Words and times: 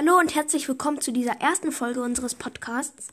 Hallo 0.00 0.16
und 0.16 0.36
herzlich 0.36 0.68
willkommen 0.68 1.00
zu 1.00 1.10
dieser 1.10 1.40
ersten 1.40 1.72
Folge 1.72 2.02
unseres 2.02 2.36
Podcasts. 2.36 3.08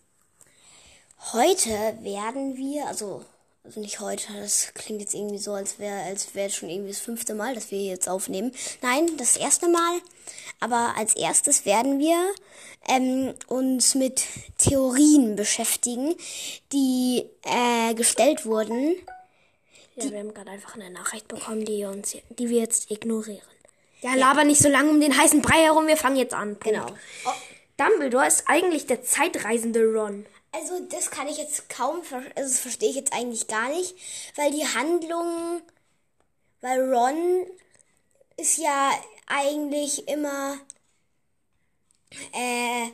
Heute 1.33 1.71
werden 2.01 2.57
wir, 2.57 2.85
also, 2.85 3.25
also 3.63 3.79
nicht 3.79 4.01
heute, 4.01 4.31
das 4.39 4.71
klingt 4.75 5.01
jetzt 5.01 5.15
irgendwie 5.15 5.39
so, 5.39 5.53
als 5.53 5.79
wäre 5.79 6.03
als 6.03 6.35
wäre 6.35 6.51
schon 6.51 6.69
irgendwie 6.69 6.91
das 6.91 6.99
fünfte 6.99 7.33
Mal, 7.33 7.55
dass 7.55 7.71
wir 7.71 7.81
jetzt 7.81 8.07
aufnehmen. 8.07 8.51
Nein, 8.83 9.09
das 9.17 9.35
erste 9.35 9.67
Mal. 9.67 9.99
Aber 10.59 10.93
als 10.95 11.15
erstes 11.15 11.65
werden 11.65 11.97
wir 11.97 12.23
ähm, 12.87 13.33
uns 13.47 13.95
mit 13.95 14.21
Theorien 14.59 15.35
beschäftigen, 15.35 16.13
die 16.71 17.23
äh, 17.45 17.95
gestellt 17.95 18.45
wurden. 18.45 18.95
Ja, 19.95 20.11
wir 20.11 20.19
haben 20.19 20.35
gerade 20.35 20.51
einfach 20.51 20.75
eine 20.75 20.91
Nachricht 20.91 21.27
bekommen, 21.29 21.65
die, 21.65 21.83
uns, 21.85 22.15
die 22.29 22.49
wir 22.49 22.59
jetzt 22.59 22.91
ignorieren. 22.91 23.54
Ja, 24.05 24.15
laber 24.15 24.43
nicht 24.43 24.61
so 24.61 24.69
lange 24.69 24.89
um 24.89 25.01
den 25.01 25.17
heißen 25.17 25.41
Brei 25.41 25.63
herum, 25.63 25.87
wir 25.87 25.97
fangen 25.97 26.17
jetzt 26.17 26.33
an. 26.33 26.57
Punkt. 26.59 26.63
Genau. 26.63 26.85
Oh, 27.25 27.31
Dumbledore 27.77 28.27
ist 28.27 28.43
eigentlich 28.47 28.85
der 28.85 29.03
zeitreisende 29.03 29.83
Ron. 29.85 30.25
Also 30.51 30.79
das 30.89 31.11
kann 31.11 31.27
ich 31.27 31.37
jetzt 31.37 31.69
kaum, 31.69 32.01
also 32.11 32.29
das 32.35 32.59
verstehe 32.59 32.89
ich 32.89 32.95
jetzt 32.95 33.13
eigentlich 33.13 33.47
gar 33.47 33.69
nicht, 33.69 33.95
weil 34.35 34.51
die 34.51 34.65
Handlung, 34.65 35.61
weil 36.61 36.93
Ron 36.93 37.45
ist 38.37 38.57
ja 38.57 38.91
eigentlich 39.27 40.07
immer 40.07 40.57
äh, 42.31 42.89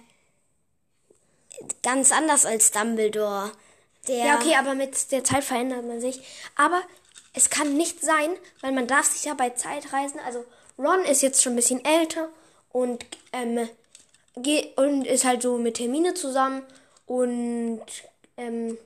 ganz 1.84 2.12
anders 2.12 2.46
als 2.46 2.72
Dumbledore. 2.72 3.52
Der 4.08 4.26
Ja, 4.26 4.36
okay, 4.40 4.56
aber 4.56 4.74
mit 4.74 5.12
der 5.12 5.24
Zeit 5.24 5.44
verändert 5.44 5.86
man 5.86 6.02
sich. 6.02 6.20
Aber 6.56 6.82
es 7.34 7.50
kann 7.50 7.78
nicht 7.78 8.02
sein, 8.02 8.36
weil 8.62 8.72
man 8.72 8.88
darf 8.88 9.06
sich 9.06 9.26
ja 9.26 9.36
bei 9.36 9.52
Zeitreisen, 9.52 10.20
also 10.26 10.44
Ron 10.82 11.06
ist 11.06 11.22
jetzt 11.22 11.44
schon 11.44 11.54
ein 11.54 11.58
bisschen 11.58 11.86
älter 11.86 12.30
und, 12.72 13.06
ähm, 13.34 13.70
und 14.76 15.06
ist 15.06 15.26
halt 15.26 15.44
so 15.44 15.58
mit 15.58 15.80
Hermine 15.80 16.16
zusammen 16.16 16.64
und 17.06 17.84
ähm, 18.38 18.78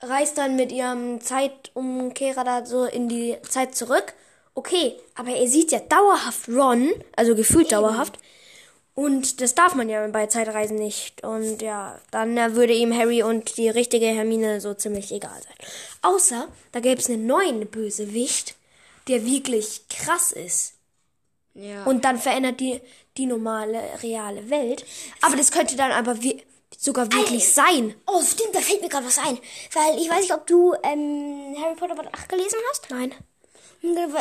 reist 0.00 0.38
dann 0.38 0.56
mit 0.56 0.72
ihrem 0.72 1.20
Zeitumkehrer 1.20 2.44
da 2.44 2.64
so 2.64 2.84
in 2.84 3.08
die 3.08 3.36
Zeit 3.48 3.74
zurück. 3.74 4.14
Okay, 4.54 4.96
aber 5.14 5.30
er 5.30 5.46
sieht 5.46 5.72
ja 5.72 5.80
dauerhaft 5.80 6.48
Ron, 6.48 6.90
also 7.16 7.34
gefühlt 7.34 7.70
dauerhaft. 7.70 8.18
Und 8.94 9.40
das 9.40 9.54
darf 9.54 9.76
man 9.76 9.88
ja 9.88 10.04
bei 10.08 10.26
Zeitreisen 10.26 10.76
nicht. 10.76 11.22
Und 11.22 11.62
ja, 11.62 12.00
dann 12.10 12.36
äh, 12.36 12.56
würde 12.56 12.72
ihm 12.72 12.92
Harry 12.92 13.22
und 13.22 13.56
die 13.56 13.68
richtige 13.68 14.06
Hermine 14.06 14.60
so 14.60 14.74
ziemlich 14.74 15.12
egal 15.12 15.40
sein. 15.40 15.68
Außer, 16.02 16.48
da 16.72 16.80
gäbe 16.80 17.00
es 17.00 17.08
einen 17.08 17.26
neuen 17.26 17.68
Bösewicht, 17.68 18.56
der 19.06 19.24
wirklich 19.24 19.82
krass 19.88 20.32
ist. 20.32 20.77
Ja. 21.58 21.84
Und 21.84 22.04
dann 22.04 22.18
verändert 22.18 22.60
die, 22.60 22.80
die 23.16 23.26
normale, 23.26 23.80
reale 24.02 24.48
Welt. 24.50 24.84
Aber 25.22 25.36
das 25.36 25.50
könnte 25.50 25.76
dann 25.76 25.92
aber 25.92 26.22
wie, 26.22 26.42
sogar 26.76 27.10
wirklich 27.12 27.48
sein. 27.52 27.94
Oh, 28.06 28.22
stimmt, 28.22 28.54
da 28.54 28.60
fällt 28.60 28.80
mir 28.82 28.88
gerade 28.88 29.06
was 29.06 29.18
ein. 29.18 29.38
Weil 29.72 29.98
ich 29.98 30.08
weiß 30.08 30.20
nicht, 30.20 30.34
ob 30.34 30.46
du 30.46 30.74
ähm, 30.82 31.54
Harry 31.60 31.74
Potter 31.74 31.94
Band 31.96 32.14
8 32.14 32.28
gelesen 32.28 32.58
hast. 32.70 32.90
Nein. 32.90 33.14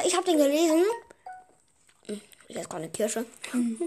Ich 0.06 0.16
habe 0.16 0.26
den 0.26 0.38
gelesen. 0.38 0.84
Hm, 2.08 2.22
Ich 2.48 2.56
esse 2.58 2.68
gerade 2.70 2.84
eine 2.84 2.92
Kirsche. 2.92 3.26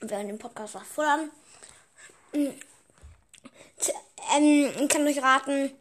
Während 0.00 0.30
dem 0.30 0.38
Podcast 0.38 0.74
was 0.74 0.82
futtern. 0.86 1.30
Hm. 2.32 2.52
T- 3.80 3.92
Ähm, 4.36 4.70
ich 4.80 4.88
kann 4.88 5.06
euch 5.06 5.20
raten, 5.22 5.72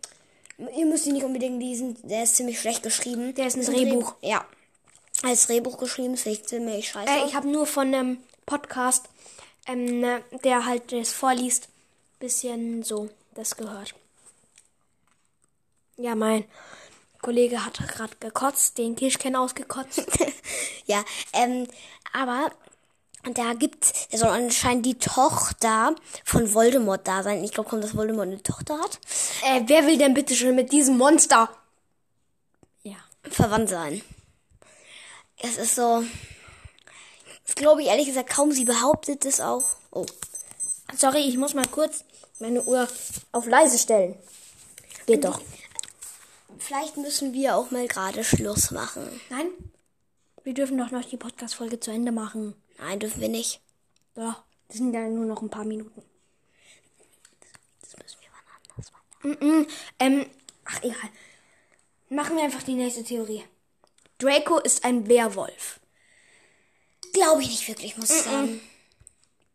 ihr 0.76 0.86
müsst 0.86 1.06
ihn 1.06 1.14
nicht 1.14 1.24
unbedingt 1.26 1.60
lesen. 1.62 1.98
Der 2.04 2.24
ist 2.24 2.36
ziemlich 2.36 2.60
schlecht 2.60 2.84
geschrieben. 2.84 3.34
Der 3.36 3.48
ist 3.48 3.56
ein 3.56 3.62
Ist 3.62 3.70
Drehbuch. 3.70 4.16
Ja. 4.22 4.46
Als 5.24 5.48
Drehbuch 5.48 5.78
geschrieben, 5.78 6.16
echt 6.16 6.48
ziemlich 6.48 6.90
scheiße. 6.90 7.12
Äh, 7.12 7.26
ich 7.28 7.36
habe 7.36 7.48
nur 7.48 7.66
von 7.66 7.94
einem 7.94 8.18
Podcast, 8.46 9.10
ähm, 9.68 10.00
ne, 10.00 10.24
der 10.44 10.66
halt 10.66 10.92
das 10.92 11.12
vorliest, 11.12 11.68
bisschen 12.20 12.84
so 12.84 13.10
das 13.36 13.56
gehört. 13.56 13.94
Ja, 15.98 16.16
mein 16.16 16.46
Kollege 17.22 17.66
hat 17.66 17.80
gerade 17.80 18.16
gekotzt, 18.20 18.78
den 18.78 18.96
Kirschkern 18.96 19.36
ausgekotzt. 19.36 20.06
ja, 20.86 21.04
ähm, 21.34 21.68
aber 22.14 22.50
da 23.34 23.54
gibt's, 23.54 24.08
da 24.10 24.18
soll 24.18 24.30
anscheinend 24.30 24.86
die 24.86 24.98
Tochter 24.98 25.94
von 26.24 26.54
Voldemort 26.54 27.06
da 27.06 27.24
sein. 27.24 27.44
Ich 27.44 27.52
glaube, 27.52 27.78
dass 27.80 27.96
Voldemort 27.96 28.28
eine 28.28 28.42
Tochter 28.42 28.80
hat. 28.80 29.00
äh, 29.44 29.62
wer 29.66 29.86
will 29.86 29.98
denn 29.98 30.14
bitte 30.14 30.36
schon 30.36 30.56
mit 30.56 30.72
diesem 30.72 30.98
Monster? 30.98 31.50
Ja. 32.84 32.96
Verwandt 33.24 33.70
sein. 33.70 34.02
Es 35.40 35.58
ist 35.58 35.76
so. 35.76 36.04
Das 37.46 37.56
glaube 37.56 37.82
ich 37.82 37.88
ehrlich 37.88 38.08
gesagt 38.08 38.30
kaum. 38.30 38.52
Sie 38.52 38.66
behauptet 38.66 39.26
es 39.26 39.40
auch. 39.40 39.64
Oh. 39.92 40.06
Sorry, 40.96 41.20
ich 41.20 41.38
muss 41.38 41.54
mal 41.54 41.68
kurz 41.68 42.04
meine 42.40 42.64
Uhr 42.64 42.88
auf 43.32 43.46
leise 43.46 43.78
stellen. 43.78 44.16
Geht 45.06 45.24
doch. 45.24 45.42
Vielleicht 46.60 46.98
müssen 46.98 47.34
wir 47.34 47.56
auch 47.56 47.72
mal 47.72 47.88
gerade 47.88 48.24
Schluss 48.24 48.72
machen. 48.72 49.08
Nein? 49.30 49.48
Wir 50.44 50.54
dürfen 50.54 50.78
doch 50.78 50.92
noch 50.92 51.06
die 51.06 51.18
Podcast-Folge 51.18 51.80
zu 51.80 51.92
Ende 51.92 52.12
machen. 52.12 52.54
Nein, 52.78 53.00
dürfen 53.00 53.22
wir 53.22 53.30
nicht. 53.30 53.62
Doch, 54.16 54.44
das 54.68 54.78
sind 54.78 54.94
ja 54.94 55.08
nur 55.08 55.26
noch 55.26 55.42
ein 55.42 55.50
paar 55.50 55.66
Minuten. 55.66 56.02
Das 57.82 57.98
müssen 57.98 58.18
wir 58.22 58.30
wann 58.34 58.62
anders 58.62 58.92
weiter. 58.92 59.46
Mm, 59.46 59.68
ähm, 60.00 60.26
ach 60.66 60.84
egal. 60.84 61.10
Machen 62.10 62.36
wir 62.36 62.44
einfach 62.44 62.64
die 62.64 62.74
nächste 62.74 63.04
Theorie. 63.04 63.44
Draco 64.20 64.60
ist 64.60 64.86
ein 64.86 65.08
Werwolf. 65.08 65.80
Glaube 67.14 67.42
ich 67.42 67.50
nicht 67.50 67.68
wirklich, 67.68 67.98
muss 67.98 68.12
ich 68.12 68.22
sagen. 68.22 68.62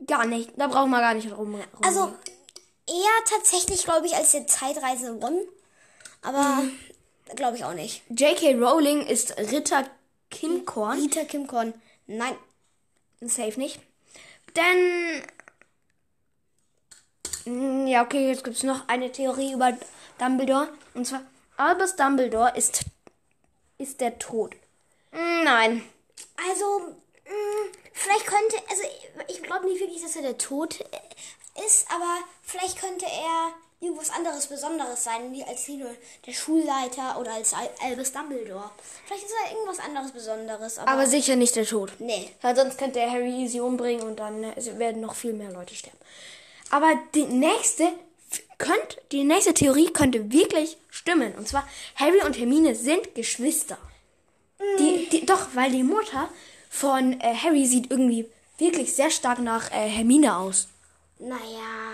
Gar 0.07 0.27
nicht. 0.27 0.51
Da 0.57 0.67
brauchen 0.67 0.91
wir 0.91 1.01
gar 1.01 1.15
nicht 1.15 1.31
rum. 1.31 1.55
rum. 1.55 1.63
Also, 1.83 2.15
eher 2.87 3.25
tatsächlich, 3.29 3.85
glaube 3.85 4.07
ich, 4.07 4.15
als 4.15 4.33
der 4.33 4.47
Zeitreisende 4.47 5.25
Ron. 5.25 5.39
Aber 6.23 6.63
glaube 7.37 7.57
ich 7.57 7.65
auch 7.65 7.75
nicht. 7.75 8.03
J.K. 8.09 8.55
Rowling 8.55 9.07
ist 9.07 9.37
Ritter 9.39 9.89
Kimcorn. 10.31 10.99
Rita 11.01 11.25
Kim 11.25 11.47
Korn. 11.47 11.75
Nein. 12.07 12.37
Safe 13.21 13.59
nicht. 13.59 13.81
Denn. 14.57 15.23
Mm, 17.45 17.87
Ja, 17.87 18.03
okay, 18.03 18.29
jetzt 18.29 18.45
gibt 18.45 18.57
es 18.57 18.63
noch 18.63 18.89
eine 18.89 19.13
Theorie 19.13 19.53
über 19.53 19.77
Dumbledore. 20.19 20.69
Und 20.95 21.07
zwar, 21.07 21.23
Albus 21.57 21.97
Dumbledore 21.97 22.57
ist, 22.57 22.85
ist 23.85 24.01
der 24.01 24.19
Tod. 24.19 24.55
Mm, 25.13 25.45
Nein. 25.45 25.83
Also, 26.51 26.81
mh, 27.25 27.71
vielleicht 27.93 28.27
könnte, 28.27 28.57
also 28.69 28.83
ich 29.29 29.43
glaube 29.43 29.67
nicht 29.67 29.81
wirklich, 29.81 30.03
dass 30.03 30.17
er 30.17 30.23
der 30.23 30.39
Tod 30.39 30.81
äh, 30.81 31.65
ist, 31.67 31.87
aber 31.91 32.19
vielleicht 32.43 32.81
könnte 32.81 33.07
er 33.07 33.53
irgendwas 33.81 34.11
anderes 34.11 34.47
Besonderes 34.47 35.05
sein, 35.05 35.33
wie 35.33 35.45
als 35.45 35.69
nur 35.69 35.95
der 36.27 36.33
Schulleiter 36.33 37.19
oder 37.21 37.35
als 37.35 37.53
Al 37.53 37.69
Albus 37.83 38.13
Dumbledore. 38.13 38.71
Vielleicht 39.07 39.25
ist 39.27 39.35
er 39.45 39.53
irgendwas 39.53 39.79
anderes 39.79 40.13
Besonderes, 40.13 40.79
aber, 40.79 40.91
Aber 40.91 41.07
sicher 41.07 41.37
nicht 41.37 41.55
der 41.55 41.67
Tod. 41.67 41.93
nee. 41.99 42.31
Weil 42.41 42.57
sonst 42.57 42.79
könnte 42.79 43.01
er 43.01 43.11
Harry 43.11 43.43
easy 43.45 43.61
umbringen 43.61 44.07
und 44.07 44.17
dann 44.19 44.43
äh, 44.45 44.79
werden 44.79 45.03
noch 45.03 45.15
viel 45.15 45.35
mehr 45.35 45.53
Leute 45.53 45.75
sterben. 45.75 45.99
Aber 46.71 46.95
die 47.15 47.25
nächste 47.27 47.93
könnte, 48.65 49.01
die 49.13 49.25
nächste 49.25 49.55
Theorie 49.55 49.93
könnte 49.93 50.33
wirklich 50.33 50.77
stimmen. 50.91 51.35
Und 51.35 51.47
zwar, 51.47 51.69
Harry 51.97 52.23
und 52.23 52.39
Hermine 52.39 52.75
sind 52.75 53.15
Geschwister. 53.15 53.79
Die, 54.79 55.09
die, 55.11 55.27
doch, 55.27 55.49
weil 55.55 55.71
die 55.71 55.83
Mutter 55.83 56.29
von 56.71 57.21
äh, 57.21 57.35
Harry 57.35 57.67
sieht 57.67 57.91
irgendwie 57.91 58.27
wirklich 58.59 58.95
sehr 58.95 59.11
stark 59.11 59.39
nach 59.39 59.71
äh, 59.71 59.89
Hermine 59.89 60.37
aus. 60.37 60.69
Naja. 61.19 61.93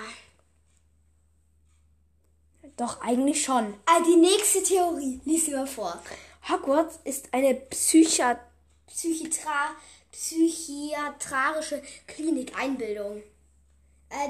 Doch, 2.76 3.00
eigentlich 3.00 3.42
schon. 3.42 3.74
Ah, 3.86 4.00
die 4.06 4.16
nächste 4.16 4.62
Theorie, 4.62 5.20
lies 5.24 5.46
sie 5.46 5.52
mal 5.52 5.66
vor. 5.66 6.00
Hogwarts 6.48 6.98
ist 7.04 7.34
eine 7.34 7.54
Psychiat 7.54 8.38
Psychitra 8.86 9.76
psychiatrarische 10.12 11.82
Klinik 12.06 12.52
Einbildung. 12.58 13.18
Äh, 13.18 13.22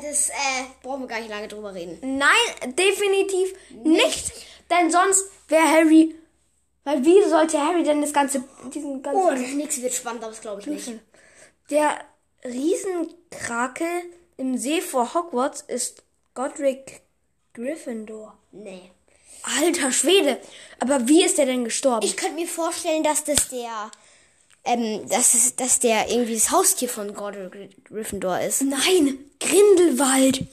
das, 0.03 0.29
äh, 0.29 0.65
brauchen 0.83 1.03
wir 1.03 1.09
gar 1.09 1.21
nicht 1.21 1.31
lange 1.31 1.49
drüber 1.49 1.75
reden. 1.75 1.99
Nein, 2.19 2.75
definitiv 2.77 3.55
nicht. 3.83 4.33
Denn 4.71 4.91
sonst 4.91 5.25
wäre 5.49 5.69
Harry. 5.69 6.15
Weil 6.85 7.05
wie 7.05 7.29
sollte 7.29 7.59
Harry 7.59 7.83
denn 7.83 8.01
das 8.01 8.13
ganze. 8.13 8.45
diesen 8.73 9.03
ganzen. 9.03 9.21
Oh, 9.21 9.31
das 9.31 9.53
nächste 9.53 9.83
wird 9.83 9.95
spannend, 9.95 10.23
aber 10.23 10.33
das 10.33 10.41
glaube 10.41 10.61
ich 10.61 10.67
nicht. 10.67 10.93
Der 11.71 11.99
Riesenkrake 12.45 13.85
im 14.37 14.57
See 14.57 14.81
vor 14.81 15.15
Hogwarts 15.15 15.63
ist 15.63 16.03
Godric 16.35 17.03
Gryffindor. 17.53 18.37
Nee. 18.53 18.91
Alter 19.61 19.93
Schwede. 19.93 20.41
Aber 20.79 21.09
wie 21.09 21.25
ist 21.25 21.39
der 21.39 21.47
denn 21.47 21.65
gestorben? 21.65 22.05
Ich 22.05 22.17
könnte 22.17 22.35
mir 22.35 22.49
vorstellen, 22.49 23.03
dass 23.03 23.25
das 23.25 23.49
der, 23.49 23.91
ähm, 24.65 25.09
dass, 25.09 25.35
es, 25.35 25.57
dass 25.57 25.79
der 25.79 26.11
irgendwie 26.11 26.35
das 26.35 26.51
Haustier 26.51 26.89
von 26.89 27.15
Godric 27.15 27.85
Gryffindor 27.85 28.41
ist. 28.41 28.63
Nein, 28.63 29.19
Grindelwald. 29.39 30.47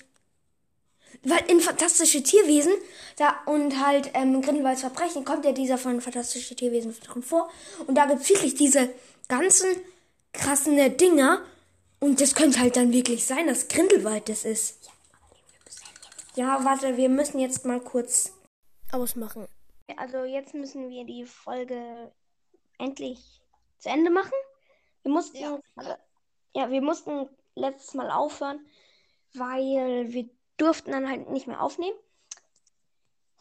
Weil 1.24 1.44
in 1.50 1.60
Fantastische 1.60 2.24
Tierwesen, 2.24 2.74
da 3.18 3.36
und 3.46 3.84
halt 3.86 4.12
ähm, 4.14 4.42
Grindelwalds 4.42 4.82
Verbrechen 4.82 5.26
kommt 5.26 5.46
ja 5.46 5.52
dieser 5.52 5.78
von 5.78 6.00
Fantastische 6.00 6.56
Tierwesen 6.56 6.96
drin 7.02 7.24
vor. 7.24 7.50
Und 7.86 7.96
da 7.96 8.06
gibt's 8.06 8.30
wirklich 8.30 8.56
diese 8.56 8.90
ganzen 9.28 9.68
krassen 10.32 10.98
Dinger, 10.98 11.42
Und 12.00 12.22
das 12.22 12.36
könnte 12.36 12.60
halt 12.60 12.78
dann 12.78 12.94
wirklich 12.94 13.26
sein, 13.26 13.48
dass 13.48 13.68
Grindelwald 13.68 14.30
das 14.30 14.46
ist. 14.46 14.78
Ja, 16.36 16.64
warte, 16.64 16.96
wir 16.96 17.10
müssen 17.10 17.40
jetzt 17.40 17.66
mal 17.66 17.80
kurz 17.80 18.32
ausmachen. 18.92 19.48
Also 19.96 20.24
jetzt 20.24 20.54
müssen 20.54 20.90
wir 20.90 21.04
die 21.06 21.26
Folge 21.26 22.12
endlich 22.78 23.42
zu 23.80 23.90
Ende 23.90 24.10
machen. 24.10 24.34
Wir 25.04 25.12
mussten 25.12 25.38
Ja. 25.38 25.60
ja, 26.54 26.70
wir 26.70 26.82
mussten 26.82 27.30
letztes 27.56 27.94
Mal 27.94 28.12
aufhören, 28.12 28.66
weil 29.34 30.12
wir 30.12 30.30
durften 30.58 30.92
dann 30.92 31.10
halt 31.10 31.30
nicht 31.30 31.48
mehr 31.48 31.62
aufnehmen. 31.62 31.98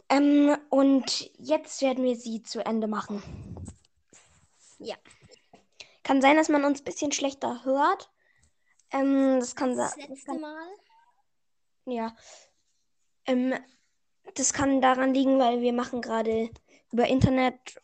Ähm, 0.09 0.56
und 0.71 1.31
jetzt 1.38 1.83
werden 1.83 2.05
wir 2.05 2.17
sie 2.17 2.43
zu 2.43 2.65
Ende 2.65 2.87
machen. 2.87 3.23
Ja. 4.79 4.94
Kann 6.05 6.23
sein, 6.23 6.37
dass 6.37 6.49
man 6.49 6.65
uns 6.65 6.81
ein 6.81 6.85
bisschen 6.85 7.11
schlechter 7.11 7.65
hört. 7.65 8.11
Ähm, 8.93 9.41
das 9.41 9.56
kann 9.56 9.77
Das 9.77 9.94
sein. 9.94 10.09
letzte 10.09 10.35
Mal. 10.39 10.69
Ja. 11.87 12.15
Ähm, 13.27 13.55
das 14.35 14.53
kann 14.53 14.81
daran 14.81 15.15
liegen, 15.15 15.39
weil 15.39 15.61
wir 15.61 15.73
machen 15.73 16.03
gerade 16.03 16.50
über 16.93 17.06
Internet, 17.06 17.81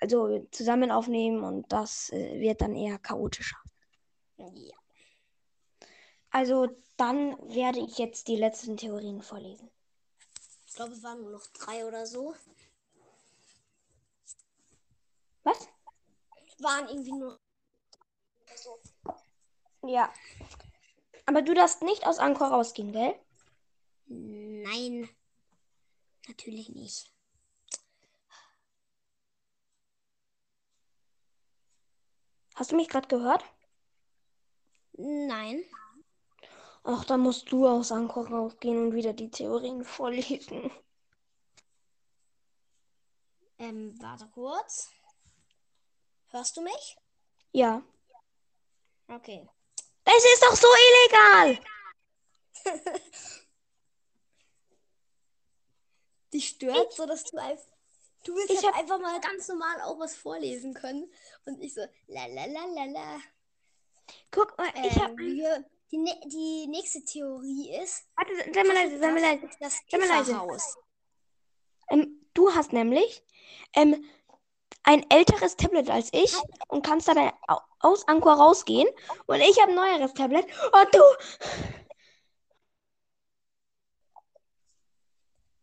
also 0.00 0.46
zusammen 0.50 0.90
aufnehmen 0.90 1.44
und 1.44 1.72
das 1.72 2.10
äh, 2.10 2.40
wird 2.40 2.60
dann 2.60 2.74
eher 2.74 2.98
chaotischer. 2.98 3.58
Ja. 4.36 4.76
Also 6.30 6.68
dann 6.96 7.36
werde 7.54 7.80
ich 7.80 7.98
jetzt 7.98 8.28
die 8.28 8.36
letzten 8.36 8.76
Theorien 8.76 9.22
vorlesen. 9.22 9.70
Ich 10.66 10.74
glaube, 10.74 10.92
es 10.92 11.02
waren 11.02 11.20
nur 11.22 11.32
noch 11.32 11.46
drei 11.48 11.86
oder 11.86 12.06
so. 12.06 12.34
Was? 15.42 15.68
Es 16.46 16.62
waren 16.62 16.88
irgendwie 16.88 17.12
nur. 17.12 17.40
Ja. 19.84 20.12
Aber 21.26 21.42
du 21.42 21.54
darfst 21.54 21.82
nicht 21.82 22.06
aus 22.06 22.18
Angkor 22.18 22.48
rausgehen, 22.48 22.92
gell? 22.92 23.14
Nein. 24.06 25.08
Natürlich 26.26 26.68
nicht. 26.70 27.10
Hast 32.58 32.72
du 32.72 32.76
mich 32.76 32.88
gerade 32.88 33.06
gehört? 33.06 33.44
Nein. 34.94 35.64
Ach, 36.82 37.04
dann 37.04 37.20
musst 37.20 37.52
du 37.52 37.68
aus 37.68 37.92
Angkor 37.92 38.28
rausgehen 38.28 38.78
und 38.78 38.94
wieder 38.94 39.12
die 39.12 39.30
Theorien 39.30 39.84
vorlesen. 39.84 40.68
Ähm, 43.58 43.96
warte 44.00 44.26
kurz. 44.34 44.90
Hörst 46.30 46.56
du 46.56 46.62
mich? 46.62 46.96
Ja. 47.52 47.80
Okay. 49.06 49.48
Das 50.02 50.24
ist 50.24 50.42
doch 50.42 50.56
so 50.56 50.66
illegal! 50.66 51.64
Dich 56.32 56.48
stört 56.48 56.92
so, 56.92 57.06
dass 57.06 57.22
du 57.22 57.36
einfach. 57.38 57.77
Du 58.24 58.34
willst 58.34 58.50
Ich 58.50 58.56
halt 58.64 58.74
hab- 58.74 58.80
einfach 58.80 58.98
mal 59.00 59.20
ganz 59.20 59.48
normal 59.48 59.80
auch 59.82 59.98
was 59.98 60.16
vorlesen 60.16 60.74
können. 60.74 61.10
Und 61.46 61.60
ich 61.62 61.74
so, 61.74 61.80
la 62.08 62.26
la 62.26 62.46
la 62.46 62.64
la 62.66 62.84
la. 62.84 63.20
Guck 64.30 64.56
mal, 64.58 64.68
ich 64.84 64.96
Ähm, 64.96 65.02
hab. 65.02 65.16
wir, 65.16 65.64
die, 65.90 65.98
ne 65.98 66.20
die 66.26 66.66
nächste 66.66 67.02
Theorie 67.04 67.74
ist. 67.82 68.06
Warte, 68.16 68.32
sei 68.52 68.64
mal 68.64 68.74
leise, 68.74 68.98
sei 68.98 69.10
mal 69.12 69.20
leise. 69.20 69.48
Das 69.60 69.78
Sei 69.90 69.98
mal 69.98 70.08
leise. 70.08 70.40
Ähm, 71.90 72.28
du 72.34 72.54
hast 72.54 72.72
nämlich 72.72 73.24
ähm, 73.74 74.04
ein 74.82 75.08
älteres 75.10 75.56
Tablet 75.56 75.88
als 75.90 76.08
ich 76.12 76.34
und 76.68 76.84
kannst 76.84 77.08
dabei 77.08 77.32
au- 77.46 77.60
aus 77.80 78.06
Angkor 78.08 78.34
rausgehen. 78.34 78.88
Und 79.26 79.40
ich 79.40 79.58
habe 79.60 79.70
ein 79.72 79.76
neueres 79.76 80.12
Tablet. 80.14 80.44
Und 80.44 80.94
du. 80.94 81.00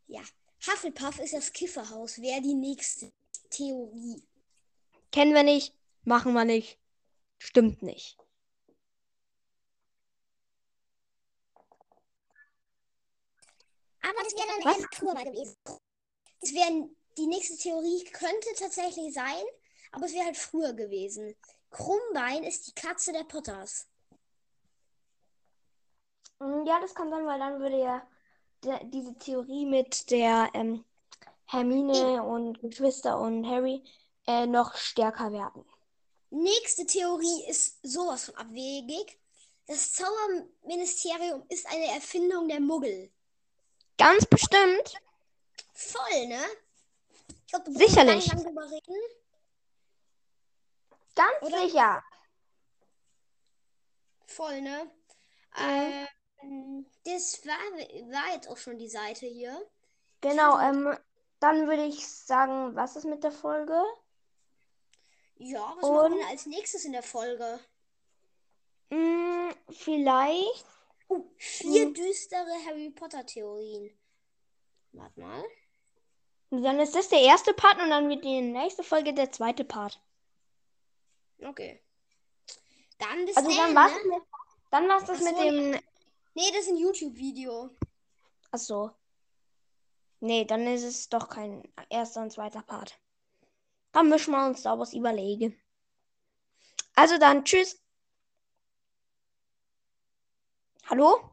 Ja. 0.08 0.22
Hufflepuff 0.68 1.20
ist 1.20 1.34
das 1.34 1.54
Kifferhaus. 1.54 2.22
Wäre 2.22 2.42
die 2.42 2.56
nächste 2.56 3.12
Theorie. 3.50 4.24
Kennen 5.12 5.34
wir 5.34 5.44
nicht. 5.44 5.74
Machen 6.04 6.34
wir 6.34 6.46
nicht. 6.46 6.80
Stimmt 7.38 7.82
nicht. 7.82 8.18
Aber 14.02 14.24
das 14.24 14.34
wäre 14.34 14.48
dann 14.48 15.14
mal 15.16 15.24
gewesen. 15.26 15.56
Das 16.42 16.54
wäre 16.54 16.90
die 17.18 17.28
nächste 17.28 17.58
Theorie 17.58 18.04
könnte 18.12 18.50
tatsächlich 18.58 19.14
sein, 19.14 19.44
aber 19.92 20.06
es 20.06 20.14
wäre 20.14 20.26
halt 20.26 20.38
früher 20.38 20.74
gewesen. 20.74 21.36
Krummbein 21.72 22.44
ist 22.44 22.68
die 22.68 22.74
Katze 22.74 23.12
der 23.14 23.24
Potters. 23.24 23.88
Mm, 26.40 26.66
Ja, 26.66 26.80
das 26.80 26.94
kann 26.94 27.10
sein, 27.10 27.26
weil 27.26 27.40
dann 27.40 27.60
würde 27.60 27.80
ja 27.80 28.08
diese 28.84 29.16
Theorie 29.18 29.66
mit 29.66 30.10
der 30.12 30.50
ähm, 30.54 30.84
Hermine 31.46 32.24
und 32.24 32.60
Geschwister 32.62 33.20
und 33.20 33.46
Harry 33.48 33.84
äh, 34.28 34.46
noch 34.46 34.76
stärker 34.76 35.32
werden. 35.32 35.66
Nächste 36.32 36.86
Theorie 36.86 37.46
ist 37.48 37.80
sowas 37.84 38.26
von 38.26 38.36
abwegig. 38.36 39.18
Das 39.68 39.94
Zauberministerium 39.94 41.44
ist 41.50 41.68
eine 41.68 41.88
Erfindung 41.88 42.48
der 42.48 42.60
Muggel. 42.60 43.12
Ganz 43.98 44.26
bestimmt. 44.26 44.94
Voll, 45.74 46.28
ne? 46.28 46.44
Ich 47.28 47.48
glaube, 47.48 47.72
du 47.72 47.78
Sicherlich. 47.78 48.28
lang 48.28 48.44
drüber 48.44 48.66
reden. 48.66 48.96
Ganz 51.16 51.42
Oder? 51.42 51.68
sicher. 51.68 52.04
Voll, 54.28 54.62
ne? 54.62 54.92
Ähm, 55.58 56.08
das 57.04 57.46
war, 57.46 57.58
war 58.12 58.34
jetzt 58.34 58.48
auch 58.50 58.58
schon 58.58 58.78
die 58.78 58.90
Seite 58.90 59.26
hier. 59.26 59.60
Genau, 60.22 60.60
ähm, 60.60 60.98
dann 61.40 61.68
würde 61.68 61.86
ich 61.86 62.08
sagen, 62.08 62.76
was 62.76 62.96
ist 62.96 63.06
mit 63.06 63.24
der 63.24 63.32
Folge? 63.32 63.82
Ja, 65.38 65.74
was 65.78 65.90
machen 65.90 66.14
Und? 66.14 66.20
wir 66.20 66.28
als 66.28 66.46
nächstes 66.46 66.86
in 66.86 66.94
der 66.94 67.04
Folge? 67.04 67.60
Mm, 68.90 69.50
vielleicht. 69.70 70.66
Oh, 71.08 71.24
vier 71.38 71.86
Hm. 71.86 71.94
düstere 71.94 72.52
Harry 72.66 72.90
Potter 72.90 73.26
Theorien. 73.26 73.92
Warte 74.94 75.20
mal. 75.20 75.44
Dann 76.52 76.80
ist 76.80 76.96
das 76.96 77.10
der 77.10 77.22
erste 77.22 77.54
Part 77.54 77.82
und 77.82 77.90
dann 77.90 78.08
wird 78.10 78.24
die 78.24 78.42
nächste 78.42 78.84
Folge 78.84 79.14
der 79.14 79.32
zweite 79.32 79.66
Part. 79.66 80.00
Okay. 81.44 81.82
Dann 82.98 83.26
bis 83.26 83.36
Also 83.36 83.50
dann, 83.50 83.76
war's 83.76 83.92
ne? 83.92 83.98
das 83.98 84.06
mit, 84.06 84.24
dann 84.72 84.88
war's 84.88 85.06
das 85.06 85.18
Ach 85.20 85.24
mit 85.24 85.36
so. 85.36 85.44
dem. 85.44 85.80
Nee, 86.36 86.52
das 86.52 86.64
ist 86.64 86.70
ein 86.70 86.78
YouTube-Video. 86.78 87.70
Ach 88.52 88.60
so. 88.60 88.92
Nee, 90.20 90.44
dann 90.44 90.68
ist 90.68 90.84
es 90.84 91.08
doch 91.08 91.30
kein 91.30 91.64
erster 91.90 92.22
und 92.22 92.32
zweiter 92.32 92.62
Part. 92.62 93.00
Dann 93.94 94.10
müssen 94.10 94.32
wir 94.32 94.46
uns 94.46 94.62
da 94.64 94.78
was 94.78 94.94
überlegen. 94.94 95.58
Also 96.94 97.18
dann, 97.18 97.46
tschüss. 97.46 97.82
Hallo? 100.88 101.32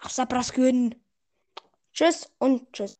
Ach, 0.00 0.10
Sabraskün. 0.10 0.94
Tschüss 1.92 2.32
und 2.38 2.72
tschüss. 2.72 2.99